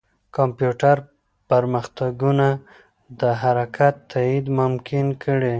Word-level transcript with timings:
کمپیوټر 0.37 0.97
پرمختګونه 1.49 2.47
د 3.19 3.21
حرکت 3.41 3.95
تایید 4.11 4.45
ممکن 4.59 5.05
کړي. 5.23 5.49